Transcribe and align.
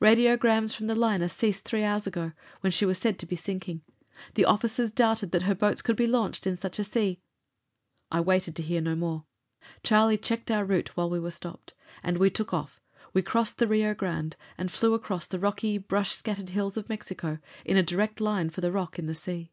Radiograms 0.00 0.74
from 0.74 0.88
the 0.88 0.96
liner 0.96 1.28
ceased 1.28 1.64
three 1.64 1.84
hours 1.84 2.04
ago, 2.04 2.32
when 2.62 2.72
she 2.72 2.84
was 2.84 2.98
said 2.98 3.16
to 3.20 3.26
be 3.26 3.36
sinking. 3.36 3.80
The 4.34 4.44
officers 4.44 4.90
doubted 4.90 5.30
that 5.30 5.42
her 5.42 5.54
boats 5.54 5.82
could 5.82 5.94
be 5.94 6.08
launched 6.08 6.48
in 6.48 6.56
such 6.56 6.80
a 6.80 6.82
sea" 6.82 7.20
I 8.10 8.20
waited 8.20 8.56
to 8.56 8.62
hear 8.64 8.80
no 8.80 8.96
more. 8.96 9.24
Charlie 9.84 10.18
checked 10.18 10.50
our 10.50 10.64
route 10.64 10.96
while 10.96 11.08
we 11.08 11.20
were 11.20 11.30
stopped. 11.30 11.74
And 12.02 12.18
we 12.18 12.28
took 12.28 12.52
off; 12.52 12.80
we 13.14 13.22
crossed 13.22 13.58
the 13.58 13.68
Rio 13.68 13.94
Grande 13.94 14.34
and 14.58 14.68
flew 14.68 14.94
across 14.94 15.26
the 15.28 15.38
rocky, 15.38 15.78
brush 15.78 16.10
scattered 16.10 16.48
hills 16.48 16.76
of 16.76 16.88
Mexico, 16.88 17.38
in 17.64 17.76
a 17.76 17.82
direct 17.84 18.20
line 18.20 18.50
for 18.50 18.60
the 18.60 18.72
rock 18.72 18.98
in 18.98 19.06
the 19.06 19.14
sea. 19.14 19.52